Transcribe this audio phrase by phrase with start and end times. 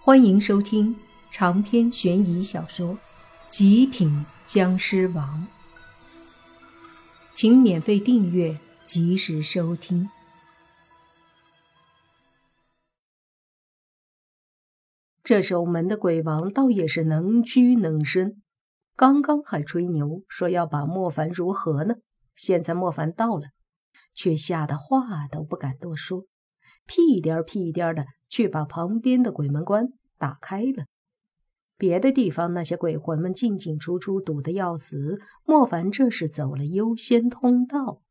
[0.00, 0.96] 欢迎收听
[1.30, 2.94] 长篇悬疑小说
[3.50, 5.46] 《极品僵尸王》，
[7.32, 10.08] 请免费订阅，及时收听。
[15.24, 18.40] 这守门的鬼王倒也是能屈能伸，
[18.96, 21.96] 刚刚还吹牛说要把莫凡如何呢？
[22.36, 23.48] 现在莫凡到了，
[24.14, 26.24] 却吓得话都不敢多说，
[26.86, 30.86] 屁颠儿屁颠儿的去把旁边的鬼门关打开了。
[31.76, 38.02] 别的地方那些鬼魂们进进出出，堵得要死，莫凡这是走了优先通道。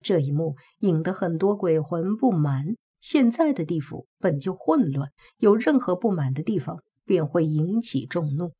[0.00, 2.76] 这一幕引得很多鬼魂不满。
[3.00, 8.52] 现在的地府本就混乱，有任何不满的地方，便会引起众怒。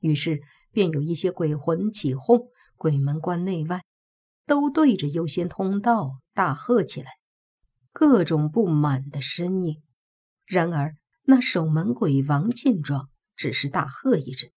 [0.00, 0.40] 于是，
[0.72, 3.82] 便有一些鬼魂起哄，鬼门关内外
[4.46, 7.12] 都对着优先通道大喝起来，
[7.92, 9.80] 各种不满的声音。
[10.46, 10.94] 然而，
[11.24, 14.50] 那守门鬼王见状，只是大喝一声：“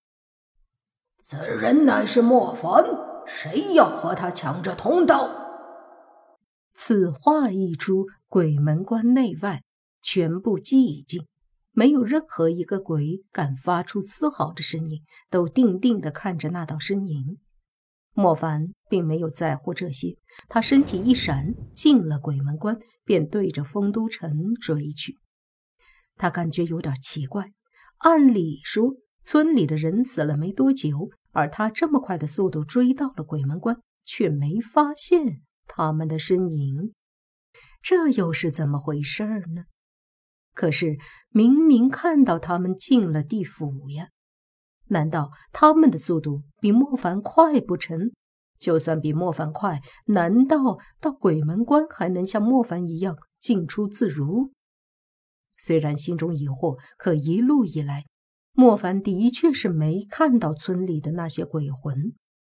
[1.19, 2.83] 此人乃是莫凡，
[3.25, 5.45] 谁要和他抢这通道？”
[6.75, 9.63] 此话一出，鬼门关内外
[10.01, 11.25] 全部寂静，
[11.71, 17.39] 没有任何一个鬼敢发出丝毫的声音，都定定地看着那道身影。
[18.13, 20.17] 莫凡并没有在乎这些，
[20.49, 25.17] 他身体一闪，进了鬼门关，便对着丰都城追去。
[26.17, 27.51] 他感觉有点奇怪，
[27.99, 35.41] 按理说村里的人死了没多久，而他这么快的速度追到了鬼门关，却没发现。
[35.69, 36.93] 他们的身影，
[37.81, 39.23] 这又是怎么回事
[39.53, 39.65] 呢？
[40.53, 40.97] 可是
[41.29, 44.07] 明明看到他们进了地府呀，
[44.87, 48.11] 难道他们的速度比莫凡快不成？
[48.57, 54.53] 就算比莫凡快，难道到鬼门关还能像莫凡一样进出自如？
[55.57, 58.05] 虽然心中疑惑，可一路以来，
[58.53, 62.13] 莫凡的确是没看到村里的那些鬼魂，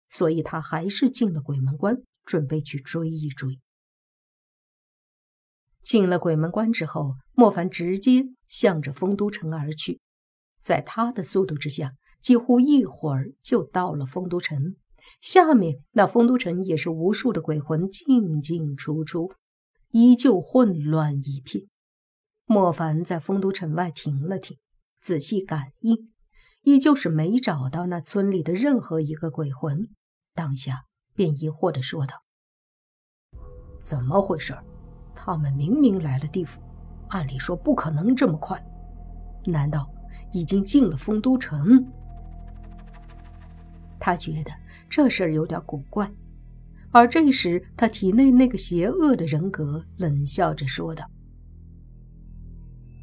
[0.10, 1.98] 所以他还是进了鬼门关。
[2.26, 3.60] 准备去追一追。
[5.84, 10.00] 进了鬼门关之后，莫凡直接向着丰都城而去。
[10.62, 14.78] 在他的速度之下，几乎一会儿就到了丰都城。
[15.20, 19.34] 下面那丰都城也是无数的鬼魂进进出出，
[19.90, 21.66] 依旧混乱一片。
[22.46, 24.58] 莫凡在丰都城外停了停，
[25.02, 26.12] 仔细感应，
[26.64, 29.90] 依旧是没找到那村里的任何一个鬼魂。
[30.34, 30.86] 当下。
[31.16, 32.24] 便疑惑地说道
[33.80, 34.58] ：“怎么回事？
[35.14, 36.60] 他们明明来了地府，
[37.10, 38.60] 按理说不可能这么快，
[39.46, 39.88] 难道
[40.32, 41.86] 已经进了丰都城？”
[44.02, 44.52] 他觉得
[44.90, 46.12] 这事儿有点古怪。
[46.92, 51.08] 而这时，他体内那个邪恶的人格冷笑着说道：“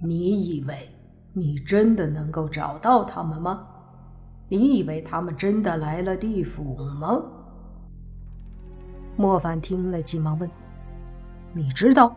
[0.03, 0.89] 你以为
[1.33, 3.67] 你真的能够找到他们吗？
[4.49, 7.23] 你以为他们真的来了地府吗？”
[9.17, 10.51] 莫凡听了，急忙问
[11.53, 12.17] ：“你知道？”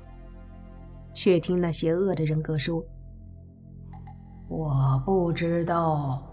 [1.13, 2.83] 却听那邪恶的人格说
[4.47, 6.23] ：“我不知道，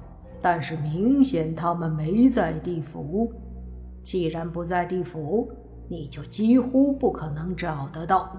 [0.40, 3.32] 但是明显他们没在地府。
[4.02, 5.50] 既然不在地府，
[5.88, 8.30] 你就几乎不可能找得到。”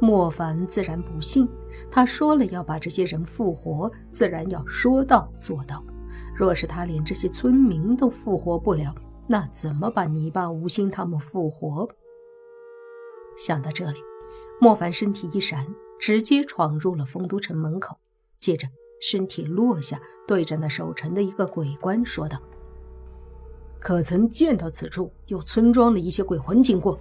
[0.00, 1.48] 莫凡自然不信，
[1.90, 5.82] 他说了要把这些人复活，自然要说到做到。
[6.36, 8.94] 若是他连这些村民都复活不了，
[9.26, 11.88] 那怎么把泥巴无心他们复活？
[13.38, 13.98] 想到这里，
[14.60, 15.66] 莫凡身体一闪，
[15.98, 17.96] 直接闯入了丰都城门口。
[18.38, 18.68] 接着
[19.00, 22.38] 身体落下，对着那守城的一个鬼官说道
[23.80, 26.98] ：“可曾见到此处有村庄的一些鬼魂经过？”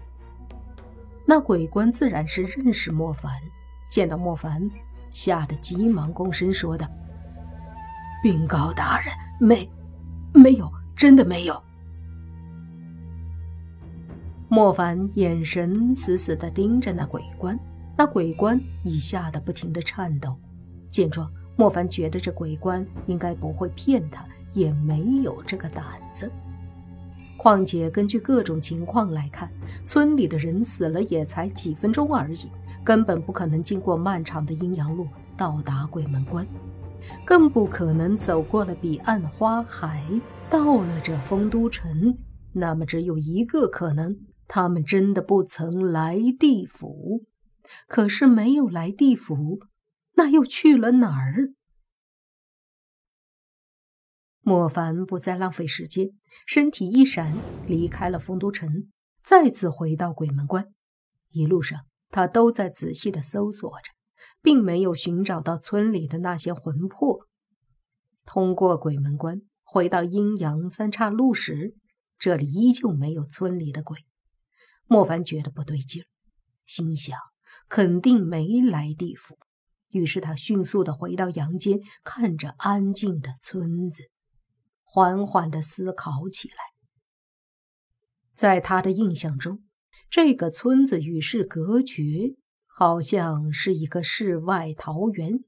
[1.26, 3.32] 那鬼官自然是认识莫凡，
[3.90, 4.70] 见到莫凡，
[5.10, 6.88] 吓得急忙躬身说道
[8.22, 9.08] ：“禀告大人，
[9.40, 9.70] 没，
[10.34, 11.64] 没有，真的没有。”
[14.50, 17.58] 莫凡眼神死死地盯着那鬼官，
[17.98, 20.38] 那鬼官已吓得不停地颤抖。
[20.92, 26.32] 见状，莫凡觉得这鬼官应该不会骗他，也没有这个胆子。
[27.38, 29.52] 况且根据各种情况来看，
[29.86, 32.50] 村里的人死了也才几分钟而已，
[32.84, 36.48] 根本不可能经过漫长的阴阳路到达鬼门关，
[37.26, 40.04] 更不可能走过了彼岸花海，
[40.50, 42.18] 到了这丰都城。
[42.54, 44.16] 那么只有一个可能。
[44.46, 47.24] 他们真的不曾来地府，
[47.88, 49.62] 可是没有来地府，
[50.16, 51.54] 那又去了哪儿？
[54.46, 56.10] 莫凡不再浪费时间，
[56.46, 57.34] 身体一闪，
[57.66, 58.92] 离开了丰都城，
[59.24, 60.74] 再次回到鬼门关。
[61.30, 63.92] 一路上，他都在仔细的搜索着，
[64.42, 67.26] 并没有寻找到村里的那些魂魄。
[68.26, 71.78] 通过鬼门关回到阴阳三岔路时，
[72.20, 73.98] 这里依旧没有村里的鬼。
[74.88, 76.04] 莫凡觉得不对劲，
[76.66, 77.18] 心想
[77.70, 79.38] 肯定没来地府。
[79.88, 84.10] 于是他迅速的回到阳间，看着安静的村子，
[84.94, 86.56] 缓缓的思考起来。
[88.36, 89.64] 在他的印象中，
[90.08, 92.36] 这个村子与世隔绝，
[92.68, 95.44] 好像是一个世外桃源，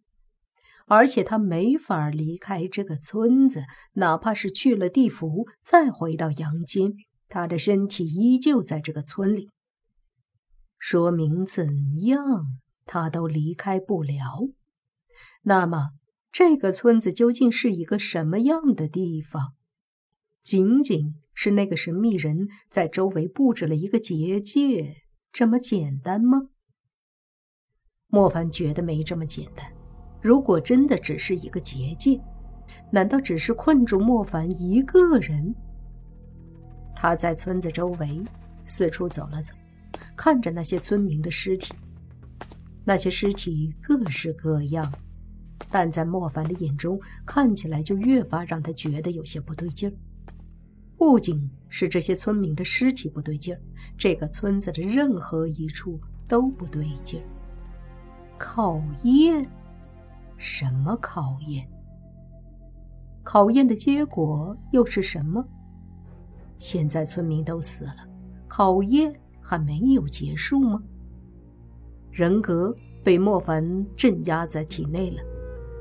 [0.88, 6.94] 而且他没法离开这个村子，哪怕是去了地府再回到阳间，
[7.28, 9.52] 他的身体依旧在这个村里，
[10.80, 12.48] 说明怎样
[12.84, 14.50] 他都离开不了。
[15.44, 15.92] 那么，
[16.38, 19.54] 这个村子究竟是一个什么样的地方？
[20.44, 24.98] 仅仅是那个神秘人在周围布置了一个结界，
[25.32, 26.50] 这么简单吗？
[28.08, 29.66] 莫凡觉得没这么简单。
[30.22, 32.22] 如果真的只是一个结界，
[32.92, 35.56] 难道只是困住莫凡一个人？
[36.94, 38.22] 他在村子周围
[38.66, 39.56] 四处走了走，
[40.18, 41.74] 看着那些村民的尸体，
[42.84, 44.94] 那些尸体各式各样，
[45.70, 49.94] 但在莫凡的眼中，看起来就越发让他觉得有些不对劲儿。
[50.98, 53.62] 不仅是这些村民的尸体不对劲儿，
[53.98, 57.26] 这个村子的任何一处都不对劲儿。
[58.38, 59.50] 考验？
[60.38, 61.68] 什么考验？
[63.24, 65.46] 考验的结果又是什么？
[66.58, 67.96] 现在村民都死了，
[68.48, 70.82] 考验还没有结束吗？
[72.12, 72.74] 人格
[73.04, 75.22] 被莫凡镇压在体内了，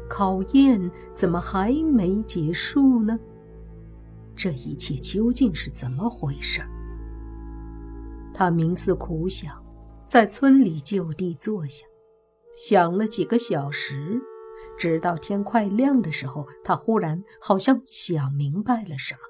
[0.09, 3.19] 考验怎么还没结束呢？
[4.37, 6.61] 这一切究竟是怎么回事？
[8.33, 9.65] 他冥思苦想，
[10.07, 11.87] 在村里就地坐下，
[12.57, 14.21] 想了几个小时，
[14.77, 19.21] 直到天快亮的时候，他忽然好像想明白了什么。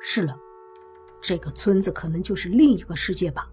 [0.00, 0.38] 是了，
[1.20, 3.50] 这个村子可能就是另一个世界吧，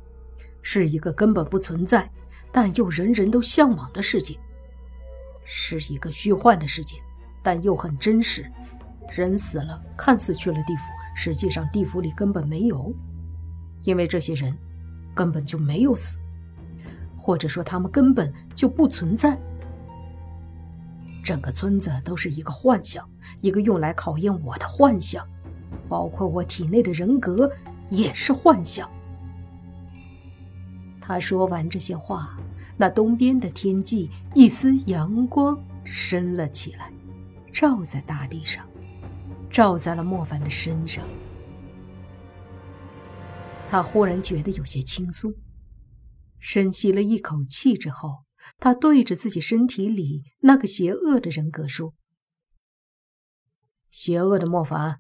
[0.62, 2.10] 是一个根本不存在，
[2.54, 4.40] 但又人人都向往的世界，
[5.50, 6.98] 是一个虚幻的世界，
[7.42, 8.46] 但又很真实。
[9.10, 12.94] 人死了，看似去了地府，实际上地府里根本没有，
[13.84, 14.56] 因为这些人
[15.16, 16.20] 根本就没有死，
[17.18, 19.40] 或者说他们根本就不存在。
[21.24, 23.10] 整个村子都是一个幻象，
[23.40, 25.26] 一个用来考验我的幻象，
[25.88, 27.50] 包括我体内的人格
[27.90, 28.90] 也是幻象。
[31.00, 32.38] 他说完这些话，
[32.78, 36.94] 那东边的天际一丝阳光升了起来，
[37.52, 38.68] 照在大地上。
[39.50, 41.04] 照在了莫凡的身上，
[43.70, 45.34] 他忽然觉得有些轻松，
[46.38, 48.26] 深吸了一口气之后，
[48.60, 51.96] 他对着自己身体里那个邪恶的人格说
[53.90, 55.00] ：“邪恶的莫凡，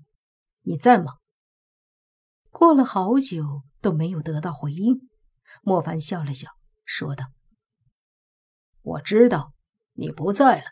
[0.63, 1.17] 你在吗？”
[2.49, 5.07] 过了好久都没有得到回应，
[5.61, 6.49] 莫凡笑了笑，
[6.83, 7.25] 说道
[8.87, 9.53] ：“我知道
[9.93, 10.65] 你不在了，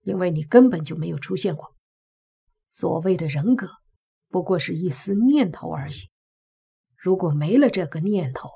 [0.00, 1.76] 因为你根本就没有出现过。”
[2.68, 3.68] 所谓的人格，
[4.28, 6.10] 不过是一丝念头而已。
[6.96, 8.48] 如果没了这个念头，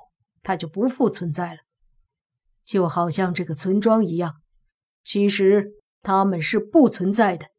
[0.43, 1.61] 它就不复存在了。
[2.65, 4.43] 就好像这个村庄一样，
[5.05, 7.51] 其实他们是不存在的。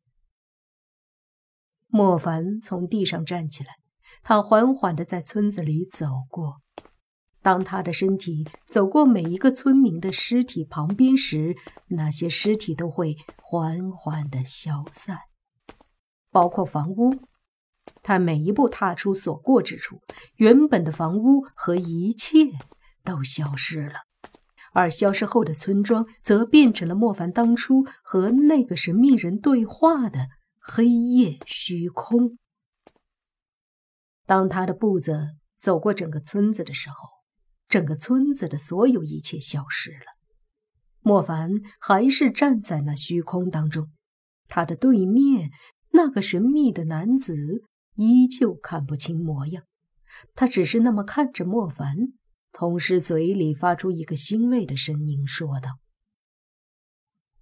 [1.87, 3.75] 莫凡从地上站起来，
[4.21, 6.61] 他缓缓地在村子里走过。
[7.47, 11.55] 当他的身体走过每一个村民的尸体旁边时，
[11.87, 15.17] 那些尸体都会缓缓地消散。
[16.29, 17.21] 包括房屋，
[18.03, 20.01] 他每一步踏出所过之处，
[20.35, 22.51] 原本的房屋和一切
[23.05, 24.01] 都消失了，
[24.73, 30.27] 而消失后的村庄则变成了莫凡当初和那个神秘人对话的
[30.59, 32.37] 黑夜虚空。
[34.25, 37.16] 当他的步子走过整个村子的时候，
[37.67, 40.05] 整个村子的所有一切消失了，
[41.01, 43.89] 莫凡还是站在那虚空当中，
[44.47, 45.51] 他的对面。
[45.91, 47.33] 那个神秘的男子
[47.95, 49.63] 依旧看不清模样，
[50.35, 51.95] 他只是那么看着莫凡，
[52.51, 55.79] 同时嘴里发出一个欣慰的声音，说道：“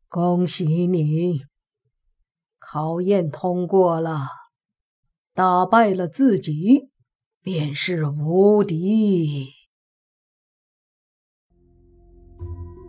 [0.08, 1.44] 恭喜你，
[2.60, 4.27] 考验通过了，
[5.34, 6.89] 打败了自己，
[7.41, 9.50] 便是无敌。”